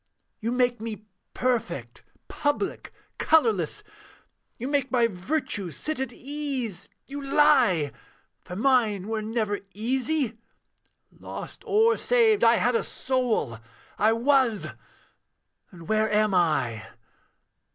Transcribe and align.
'You 0.39 0.51
make 0.51 0.81
me 0.81 1.05
perfect, 1.35 2.01
public, 2.27 2.91
colourless; 3.19 3.83
You 4.57 4.67
make 4.67 4.89
my 4.91 5.05
virtues 5.05 5.77
sit 5.77 5.99
at 5.99 6.11
ease 6.11 6.89
you 7.05 7.21
lie! 7.23 7.91
For 8.43 8.55
mine 8.55 9.07
were 9.09 9.21
never 9.21 9.59
easy 9.75 10.39
lost 11.11 11.63
or 11.67 11.97
saved, 11.97 12.43
I 12.43 12.55
had 12.55 12.73
a 12.73 12.83
soul 12.83 13.59
I 13.99 14.11
was. 14.13 14.65
And 15.69 15.87
where 15.87 16.11
am 16.11 16.33
I? 16.33 16.83